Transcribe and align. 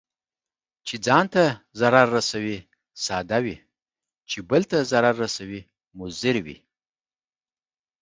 چي 0.85 0.95
ځان 1.05 1.25
ته 1.33 1.43
ضرر 1.79 2.07
رسوي، 2.15 2.57
ساده 3.05 3.39
وي، 3.43 3.57
چې 4.29 4.37
بل 4.49 4.61
ته 4.71 4.77
ضرر 4.91 5.15
رسوي 5.23 5.61
مضر 5.99 6.35
وي. 6.45 6.57